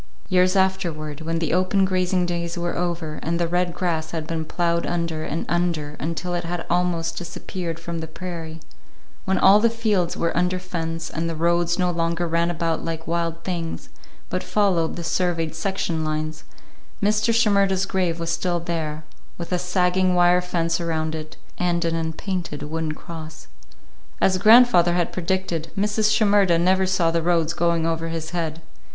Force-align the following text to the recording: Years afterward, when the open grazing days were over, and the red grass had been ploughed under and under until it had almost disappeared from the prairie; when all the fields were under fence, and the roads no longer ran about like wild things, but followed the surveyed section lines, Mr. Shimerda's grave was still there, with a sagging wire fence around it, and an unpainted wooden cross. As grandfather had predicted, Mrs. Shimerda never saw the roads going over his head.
Years 0.29 0.55
afterward, 0.55 1.21
when 1.21 1.37
the 1.37 1.53
open 1.53 1.85
grazing 1.85 2.25
days 2.25 2.57
were 2.57 2.75
over, 2.75 3.19
and 3.21 3.39
the 3.39 3.47
red 3.47 3.71
grass 3.75 4.09
had 4.09 4.25
been 4.25 4.45
ploughed 4.45 4.87
under 4.87 5.23
and 5.23 5.45
under 5.47 5.95
until 5.99 6.33
it 6.33 6.43
had 6.43 6.65
almost 6.71 7.17
disappeared 7.19 7.79
from 7.79 7.99
the 7.99 8.07
prairie; 8.07 8.61
when 9.25 9.37
all 9.37 9.59
the 9.59 9.69
fields 9.69 10.17
were 10.17 10.35
under 10.35 10.57
fence, 10.57 11.11
and 11.11 11.29
the 11.29 11.35
roads 11.35 11.77
no 11.77 11.91
longer 11.91 12.27
ran 12.27 12.49
about 12.49 12.83
like 12.83 13.05
wild 13.05 13.43
things, 13.43 13.89
but 14.27 14.41
followed 14.41 14.95
the 14.95 15.03
surveyed 15.03 15.53
section 15.53 16.03
lines, 16.03 16.45
Mr. 16.99 17.31
Shimerda's 17.31 17.85
grave 17.85 18.19
was 18.19 18.31
still 18.31 18.59
there, 18.59 19.03
with 19.37 19.51
a 19.51 19.59
sagging 19.59 20.15
wire 20.15 20.41
fence 20.41 20.81
around 20.81 21.13
it, 21.13 21.37
and 21.59 21.85
an 21.85 21.93
unpainted 21.95 22.63
wooden 22.63 22.93
cross. 22.93 23.45
As 24.19 24.39
grandfather 24.39 24.93
had 24.95 25.13
predicted, 25.13 25.69
Mrs. 25.77 26.11
Shimerda 26.11 26.57
never 26.57 26.87
saw 26.87 27.11
the 27.11 27.21
roads 27.21 27.53
going 27.53 27.85
over 27.85 28.07
his 28.07 28.31
head. 28.31 28.63